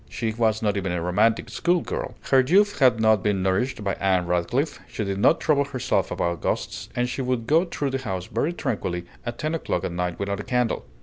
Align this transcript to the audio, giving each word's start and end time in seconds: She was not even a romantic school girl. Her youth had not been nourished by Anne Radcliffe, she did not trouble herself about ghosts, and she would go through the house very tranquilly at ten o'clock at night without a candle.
She 0.09 0.33
was 0.33 0.63
not 0.63 0.77
even 0.77 0.91
a 0.93 0.99
romantic 0.99 1.51
school 1.51 1.81
girl. 1.81 2.15
Her 2.21 2.39
youth 2.41 2.79
had 2.79 2.99
not 2.99 3.21
been 3.21 3.43
nourished 3.43 3.83
by 3.83 3.93
Anne 3.99 4.25
Radcliffe, 4.25 4.79
she 4.87 5.03
did 5.03 5.19
not 5.19 5.39
trouble 5.39 5.65
herself 5.65 6.09
about 6.09 6.41
ghosts, 6.41 6.89
and 6.95 7.07
she 7.07 7.21
would 7.21 7.45
go 7.45 7.65
through 7.65 7.91
the 7.91 7.99
house 7.99 8.25
very 8.25 8.51
tranquilly 8.51 9.05
at 9.27 9.37
ten 9.37 9.53
o'clock 9.53 9.83
at 9.83 9.91
night 9.91 10.17
without 10.17 10.39
a 10.39 10.43
candle. 10.43 10.85